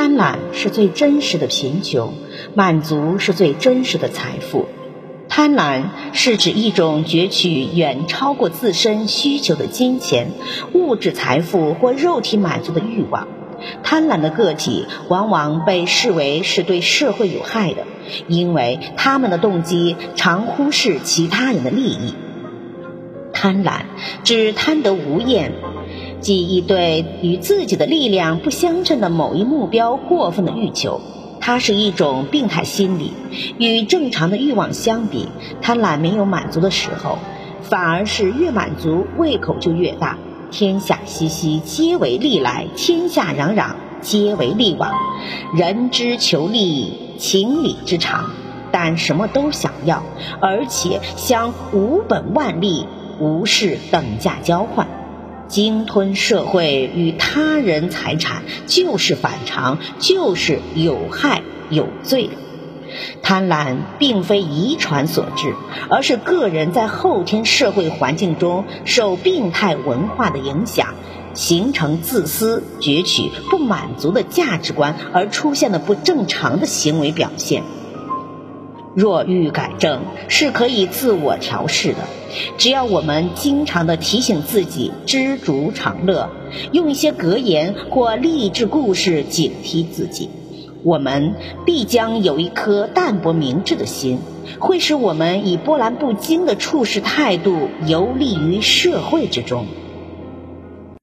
[0.00, 2.14] 贪婪是最真实的贫穷，
[2.54, 4.66] 满足是最真实的财富。
[5.28, 10.30] 贪婪是指一种攫取远超过自身需求的金钱、
[10.72, 13.28] 物质财富或肉体满足的欲望。
[13.82, 17.84] 贪婪的个体往往被视为是对社会有害的，
[18.26, 22.14] 因为他们的动机常忽视其他人的利益。
[23.34, 23.82] 贪婪
[24.24, 25.52] 指贪得无厌。
[26.20, 31.00] 即一对与自己的力量不相称的某一目标过分的欲求，
[31.40, 33.12] 它是一种病态心理。
[33.58, 35.28] 与正常的欲望相比，
[35.62, 37.18] 贪婪没有满足的时候，
[37.62, 40.18] 反而是越满足胃口就越大。
[40.50, 44.92] 天下熙熙，皆为利来；天下攘攘，皆为利往。
[45.54, 48.30] 人之求利，情理之常，
[48.72, 50.02] 但什么都想要，
[50.40, 52.86] 而且想无本万利，
[53.20, 54.88] 无事等价交换。
[55.50, 62.30] 鲸吞社会与他人财产，就是反常，就是有害有罪。
[63.22, 65.54] 贪婪并非遗传所致，
[65.90, 70.94] 而是个人在后天社会环境中受病态文化的影响，
[71.34, 77.62] 形成自私、攫取、不满足的价值观而出现的不正常的行为表现。
[78.94, 81.98] 若欲改正，是可以自我调试的。
[82.58, 86.30] 只要我们经常的提醒自己知足常乐，
[86.72, 90.28] 用一些格言或励志故事警惕自己，
[90.82, 94.18] 我们必将有一颗淡泊明志的心，
[94.58, 99.66] 会使我们以波澜不惊的处事态度游历于社会之中。